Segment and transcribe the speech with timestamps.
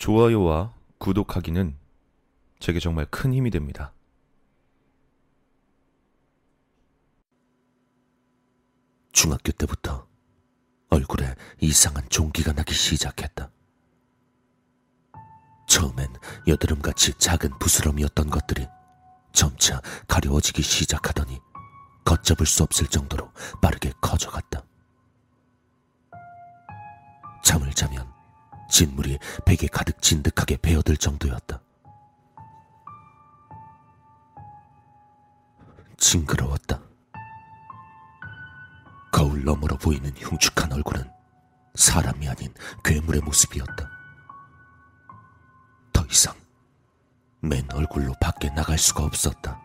[0.00, 1.76] 좋아요와 구독하기는
[2.58, 3.92] 제게 정말 큰 힘이 됩니다.
[9.12, 10.08] 중학교 때부터
[10.88, 13.50] 얼굴에 이상한 종기가 나기 시작했다.
[15.68, 16.08] 처음엔
[16.48, 18.66] 여드름같이 작은 부스럼이었던 것들이
[19.32, 21.38] 점차 가려워지기 시작하더니
[22.06, 23.30] 걷잡을 수 없을 정도로
[23.60, 24.29] 빠르게 커져
[28.80, 31.60] 진물이 베개 가득 진득하게 베어들 정도였다.
[35.98, 36.80] 징그러웠다.
[39.12, 41.10] 거울 너머로 보이는 흉측한 얼굴은
[41.74, 43.90] 사람이 아닌 괴물의 모습이었다.
[45.92, 46.34] 더 이상
[47.42, 49.60] 맨 얼굴로 밖에 나갈 수가 없었다.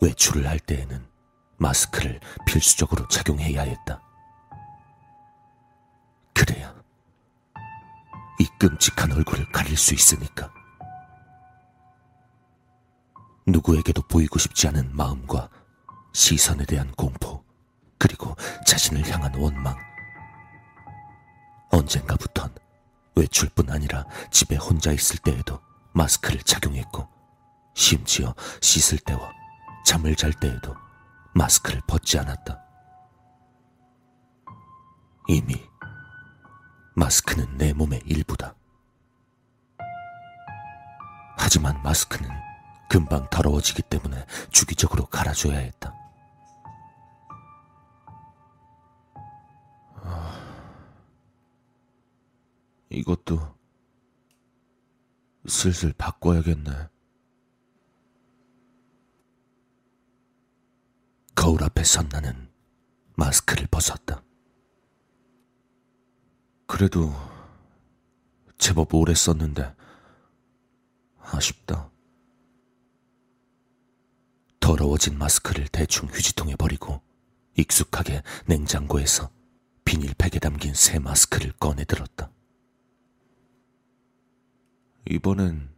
[0.00, 1.06] 외출을 할 때에는
[1.58, 4.03] 마스크를 필수적으로 착용해야 했다.
[8.38, 10.52] 이 끔찍한 얼굴을 가릴 수 있으니까.
[13.46, 15.48] 누구에게도 보이고 싶지 않은 마음과
[16.12, 17.44] 시선에 대한 공포,
[17.98, 18.34] 그리고
[18.66, 19.76] 자신을 향한 원망.
[21.70, 22.54] 언젠가부턴
[23.16, 25.60] 외출뿐 아니라 집에 혼자 있을 때에도
[25.92, 27.08] 마스크를 착용했고,
[27.74, 29.30] 심지어 씻을 때와
[29.84, 30.74] 잠을 잘 때에도
[31.34, 32.60] 마스크를 벗지 않았다.
[35.28, 35.54] 이미
[36.94, 38.54] 마스크는 내 몸의 일부다.
[41.36, 42.30] 하지만 마스크는
[42.88, 45.94] 금방 더러워지기 때문에 주기적으로 갈아줘야 했다.
[52.90, 53.54] 이것도
[55.46, 56.88] 슬슬 바꿔야겠네.
[61.34, 62.50] 거울 앞에 선 나는
[63.16, 64.23] 마스크를 벗었다.
[66.66, 67.12] 그래도
[68.58, 69.74] 제법 오래 썼는데
[71.20, 71.90] 아쉽다.
[74.60, 77.02] 더러워진 마스크를 대충 휴지통에 버리고
[77.56, 79.30] 익숙하게 냉장고에서
[79.84, 82.30] 비닐팩에 담긴 새 마스크를 꺼내 들었다.
[85.10, 85.68] 이번엔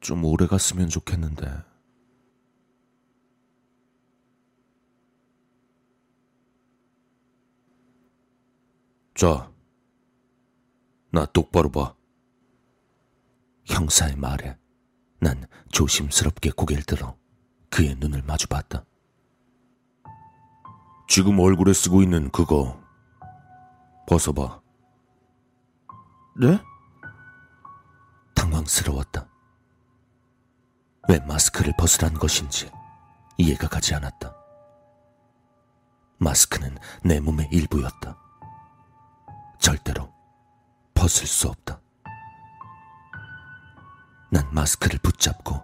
[0.00, 1.73] 좀 오래 갔으면 좋겠는데.
[9.14, 9.48] 자,
[11.12, 11.94] 나 똑바로 봐.
[13.64, 14.58] 형사의 말에
[15.20, 17.16] 난 조심스럽게 고개를 들어
[17.70, 18.84] 그의 눈을 마주 봤다.
[21.08, 22.80] 지금 얼굴에 쓰고 있는 그거
[24.08, 24.60] 벗어봐.
[26.40, 26.60] 네?
[28.34, 29.28] 당황스러웠다.
[31.08, 32.70] 왜 마스크를 벗으란 것인지
[33.38, 34.34] 이해가 가지 않았다.
[36.18, 38.23] 마스크는 내 몸의 일부였다.
[39.74, 40.12] 절대로
[40.94, 41.80] 벗을 수 없다.
[44.30, 45.60] 난 마스크를 붙잡고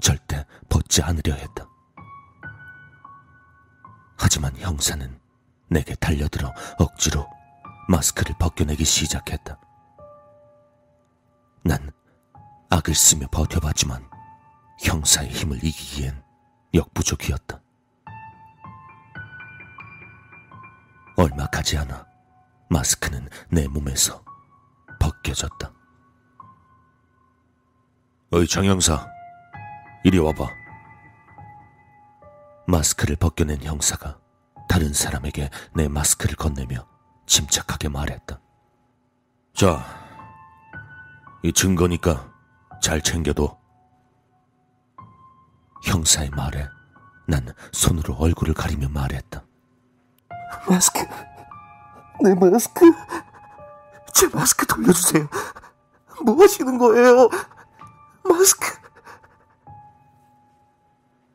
[0.00, 1.66] 절대 벗지 않으려 했다.
[4.16, 5.20] 하지만 형사는
[5.68, 7.28] 내게 달려들어 억지로
[7.88, 9.58] 마스크를 벗겨내기 시작했다.
[11.64, 11.90] 난
[12.70, 14.08] 악을 쓰며 버텨봤지만
[14.84, 16.22] 형사의 힘을 이기기엔
[16.74, 17.60] 역부족이었다.
[21.16, 22.07] 얼마 가지 않아
[22.70, 24.22] 마스크는 내 몸에서
[24.98, 25.72] 벗겨졌다.
[28.30, 29.06] 어이 장 형사,
[30.04, 30.46] 이리 와봐.
[32.66, 34.18] 마스크를 벗겨낸 형사가
[34.68, 36.86] 다른 사람에게 내 마스크를 건네며
[37.26, 38.38] 침착하게 말했다.
[39.54, 39.82] 자,
[41.42, 42.30] 이 증거니까
[42.82, 43.58] 잘 챙겨둬.
[45.84, 46.68] 형사의 말에
[47.26, 49.42] 난 손으로 얼굴을 가리며 말했다.
[50.68, 51.00] 마스크,
[52.22, 52.84] 내 마스크,
[54.12, 55.28] 제 마스크 돌려주세요.
[56.24, 57.28] 뭐 하시는 거예요?
[58.24, 58.66] 마스크.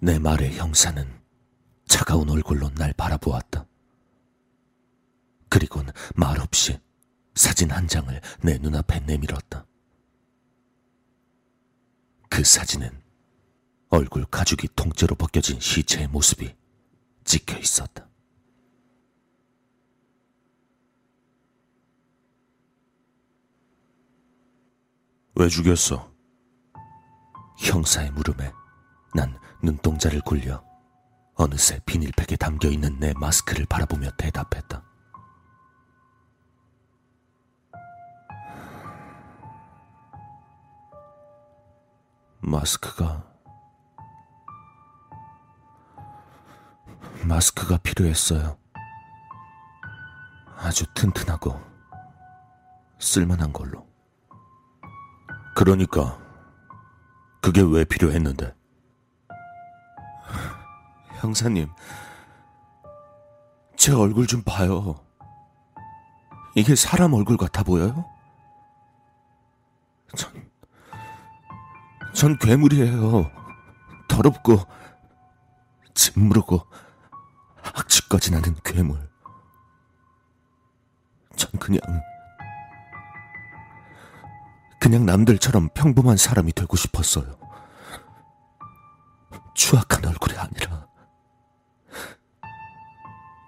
[0.00, 1.08] 내 말에 형사는
[1.86, 3.66] 차가운 얼굴로 날 바라보았다.
[5.48, 6.78] 그리곤 말없이
[7.34, 9.64] 사진 한 장을 내 눈앞에 내밀었다.
[12.28, 12.90] 그 사진은
[13.88, 16.54] 얼굴 가죽이 통째로 벗겨진 시체의 모습이
[17.24, 18.05] 찍혀 있었다.
[25.38, 26.10] 왜 죽였어?
[27.58, 28.52] 형사의 물음에
[29.14, 30.64] 난 눈동자를 굴려
[31.34, 34.82] 어느새 비닐팩에 담겨 있는 내 마스크를 바라보며 대답했다.
[42.40, 43.22] 마스크가
[47.24, 48.56] 마스크가 필요했어요.
[50.56, 51.60] 아주 튼튼하고
[52.98, 53.95] 쓸만한 걸로.
[55.56, 56.18] 그러니까
[57.40, 58.54] 그게 왜 필요했는데?
[61.14, 61.66] 형사님,
[63.74, 65.02] 제 얼굴 좀 봐요.
[66.54, 68.04] 이게 사람 얼굴 같아 보여요?
[70.14, 70.50] 전,
[72.12, 73.30] 전 괴물이에요.
[74.08, 74.58] 더럽고,
[75.94, 76.66] 짓무르고,
[77.62, 79.08] 악취까지 나는 괴물.
[81.34, 81.80] 전 그냥,
[84.86, 87.36] 그냥 남들처럼 평범한 사람이 되고 싶었어요.
[89.52, 90.86] 추악한 얼굴이 아니라,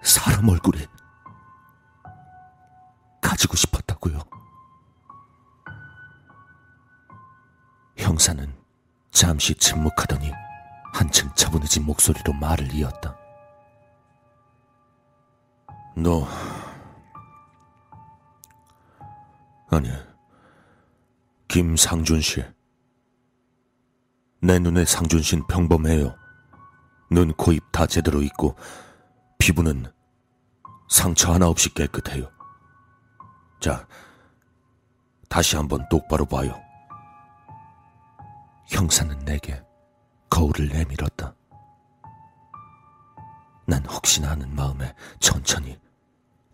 [0.00, 0.86] 사람 얼굴이
[3.20, 4.20] 가지고 싶었다고요.
[7.96, 8.54] 형사는
[9.10, 10.30] 잠시 침묵하더니
[10.92, 13.18] 한층 차분해진 목소리로 말을 이었다.
[15.96, 16.28] 너
[19.72, 20.13] 아니
[21.54, 22.44] 김상준 씨.
[24.42, 26.12] 내 눈에 상준 씨는 평범해요.
[27.12, 28.56] 눈, 코, 입 다 제대로 있고
[29.38, 29.86] 피부는
[30.88, 32.28] 상처 하나 없이 깨끗해요.
[33.60, 33.86] 자,
[35.28, 36.60] 다시 한번 똑바로 봐요.
[38.66, 39.62] 형사는 내게
[40.30, 41.36] 거울을 내밀었다.
[43.64, 45.78] 난 혹시나 하는 마음에 천천히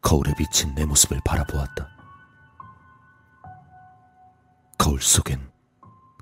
[0.03, 2.00] 거울에 비친 내 모습을 바라보았다.
[4.91, 5.53] 거울 속엔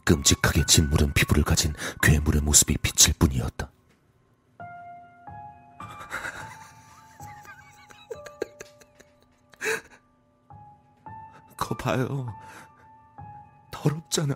[0.05, 1.73] 끔찍하게 짓무른 피부를 가진
[2.03, 3.71] 괴물의 모습이 비칠 뿐이었다.
[11.57, 12.27] 거 봐요.
[13.71, 14.35] 더럽잖아.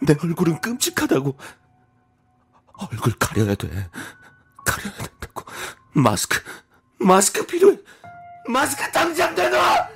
[0.00, 1.36] 내 얼굴은 끔찍하다고.
[2.78, 3.68] 얼굴 가려야 돼.
[4.64, 5.44] 가려야 된다고.
[5.92, 6.42] 마스크,
[6.98, 7.79] 마스크 필요해.
[8.50, 9.88] 마스크 당장 내놔!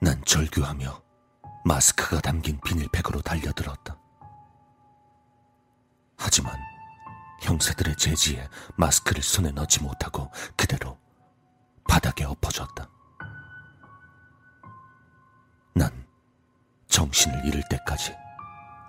[0.00, 1.02] 난 절규하며
[1.64, 3.96] 마스크가 담긴 비닐팩으로 달려들었다.
[6.16, 6.56] 하지만
[7.42, 10.98] 형사들의 제지에 마스크를 손에 넣지 못하고 그대로
[11.88, 12.88] 바닥에 엎어졌다.
[15.74, 16.06] 난
[16.88, 18.14] 정신을 잃을 때까지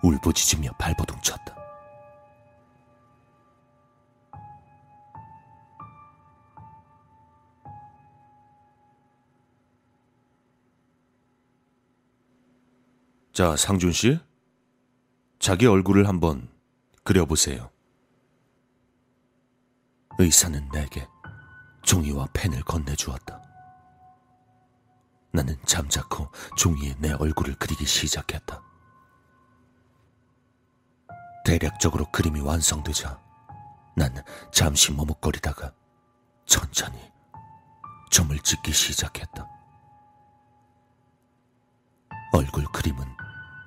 [0.04, 1.61] 울부짖으며 발버둥 쳤다.
[13.34, 14.20] 자, 상준 씨.
[15.40, 16.50] 자기 얼굴을 한번
[17.04, 17.70] 그려보세요.
[20.20, 21.08] 의사는 내게
[21.82, 23.42] 종이와 펜을 건네주었다.
[25.32, 28.62] 나는 잠자코 종이에 내 얼굴을 그리기 시작했다.
[31.46, 33.18] 대략적으로 그림이 완성되자
[33.96, 34.14] 난
[34.52, 35.74] 잠시 머뭇거리다가
[36.46, 37.00] 천천히
[38.12, 39.48] 점을 찍기 시작했다.
[42.34, 43.21] 얼굴 그림은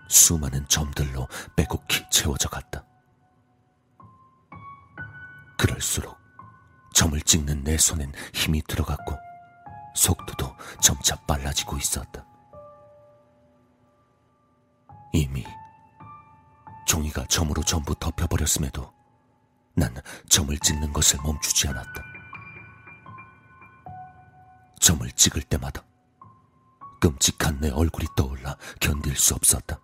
[0.08, 2.84] 수많은 점들로 빼곡히 채워져 갔다.
[5.58, 6.16] 그럴수록
[6.92, 9.16] 점을 찍는 내 손엔 힘이 들어갔고
[9.94, 12.24] 속도도 점차 빨라지고 있었다.
[15.12, 15.44] 이미
[16.86, 18.92] 종이가 점으로 전부 덮여버렸음에도
[19.74, 19.94] 난
[20.28, 22.02] 점을 찍는 것을 멈추지 않았다.
[24.80, 25.82] 점을 찍을 때마다
[27.00, 29.80] 끔찍한 내 얼굴이 떠올라 견딜 수 없었다.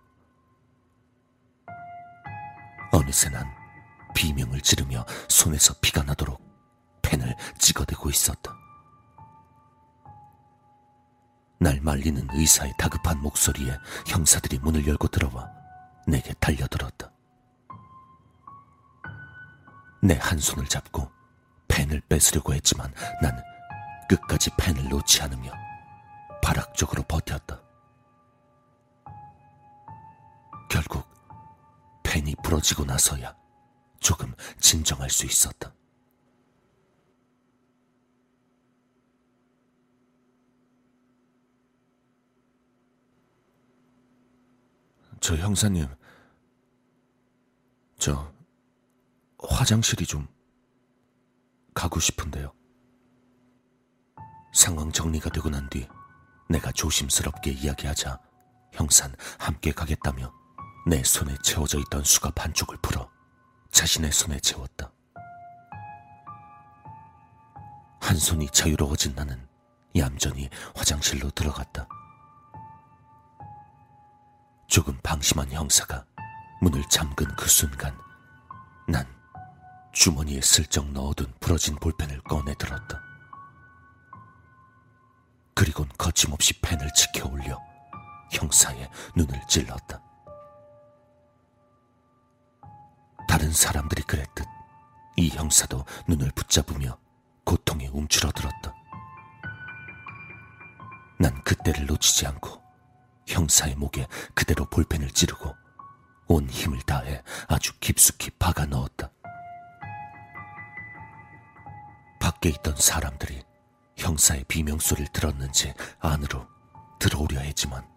[2.91, 3.45] 어느새 난
[4.13, 6.41] 비명을 지르며 손에서 피가 나도록
[7.01, 8.55] 펜을 찍어대고 있었다.
[11.59, 15.49] 날 말리는 의사의 다급한 목소리에 형사들이 문을 열고 들어와
[16.07, 17.11] 내게 달려들었다.
[20.03, 21.11] 내 한 손을 잡고
[21.67, 23.39] 펜을 뺏으려고 했지만 난
[24.09, 25.51] 끝까지 펜을 놓지 않으며
[26.43, 27.61] 발악적으로 버텼다.
[30.69, 31.07] 결국
[32.21, 33.35] 펜이 부러지고 나서야
[33.99, 35.73] 조금 진정할 수 있었다.
[45.19, 45.87] 저 형사님,
[47.97, 48.31] 저
[49.39, 50.27] 화장실이 좀
[51.73, 52.51] 가고 싶은데요.
[54.53, 55.87] 상황 정리가 되고 난 뒤
[56.49, 58.19] 내가 조심스럽게 이야기하자
[58.73, 60.40] 형산 함께 가겠다며
[60.85, 63.09] 내 손에 채워져 있던 수갑 한쪽을 풀어
[63.71, 64.91] 자신의 손에 채웠다.
[68.01, 69.47] 한 손이 자유로워진 나는
[69.95, 71.87] 얌전히 화장실로 들어갔다.
[74.67, 76.03] 조금 방심한 형사가
[76.61, 77.95] 문을 잠근 그 순간
[78.87, 79.05] 난
[79.93, 83.01] 주머니에 슬쩍 넣어둔 부러진 볼펜을 꺼내 들었다.
[85.53, 87.59] 그리곤 거침없이 펜을 치켜 올려
[88.31, 90.10] 형사의 눈을 찔렀다.
[93.31, 94.45] 다른 사람들이 그랬듯
[95.15, 96.97] 이 형사도 눈을 붙잡으며
[97.45, 98.75] 고통에 움츠러들었다.
[101.17, 102.61] 난 그때를 놓치지 않고
[103.27, 105.55] 형사의 목에 그대로 볼펜을 찌르고
[106.27, 109.09] 온 힘을 다해 아주 깊숙이 박아 넣었다.
[112.19, 113.45] 밖에 있던 사람들이
[113.95, 116.49] 형사의 비명소리를 들었는지 안으로
[116.99, 117.87] 들어오려 했지만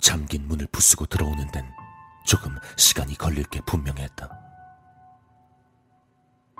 [0.00, 1.68] 잠긴 문을 부수고 들어오는 데는
[2.24, 4.41] 조금 시간이 걸릴 게 분명했다.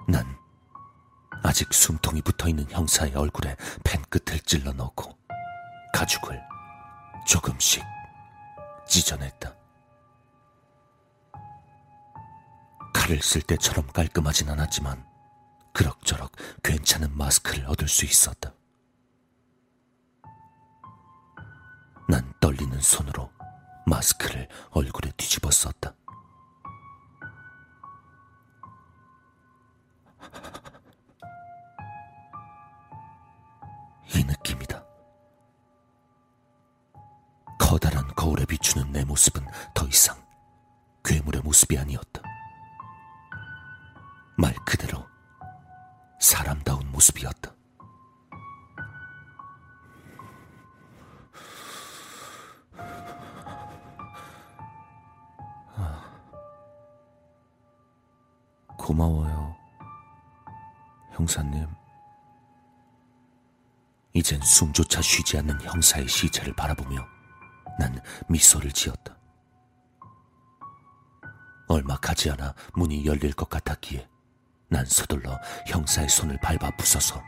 [0.06, 0.37] 난
[1.42, 5.16] 아직 숨통이 붙어 있는 형사의 얼굴에 펜 끝을 찔러 넣고
[5.92, 6.40] 가죽을
[7.26, 7.82] 조금씩
[8.88, 9.54] 찢어냈다.
[12.94, 15.04] 칼을 쓸 때처럼 깔끔하진 않았지만
[15.73, 16.32] 그럭저럭
[16.62, 18.52] 괜찮은 마스크를 얻을 수 있었다.
[22.09, 23.30] 난 떨리는 손으로
[23.87, 25.94] 마스크를 얼굴에 뒤집어 썼다.
[34.15, 34.85] 이 느낌이다.
[37.59, 40.17] 커다란 거울에 비추는 내 모습은 더 이상
[41.05, 42.23] 괴물의 모습이 아니었다.
[44.37, 45.05] 말 그대로
[46.21, 47.53] 사람다운 모습이었다.
[58.79, 59.57] 고마워요,
[61.23, 61.69] 형사님.
[64.12, 67.07] 이젠 숨조차 쉬지 않는 형사의 시체를 바라보며
[67.79, 69.17] 난 미소를 지었다.
[71.69, 74.09] 얼마 가지 않아 문이 열릴 것 같았기에
[74.69, 75.38] 난 서둘러
[75.69, 77.23] 형사의 손을 밟아 부숴서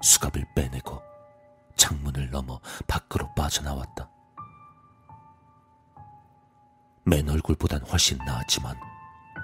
[0.00, 1.02] 수갑을 빼내고
[1.76, 4.08] 창문을 넘어 밖으로 빠져나왔다.
[7.04, 8.76] 맨 얼굴보단 훨씬 나았지만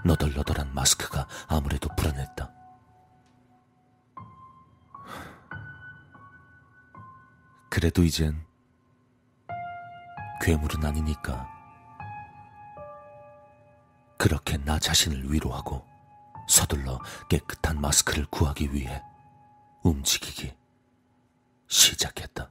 [0.05, 2.56] 너덜너덜한 마스크가 아무래도 불안했다.
[7.77, 8.43] 그래도 이젠
[10.41, 11.47] 괴물은 아니니까.
[14.17, 15.85] 그렇게 나 자신을 위로하고
[16.49, 19.03] 서둘러 깨끗한 마스크를 구하기 위해
[19.83, 20.57] 움직이기
[21.69, 22.51] 시작했다.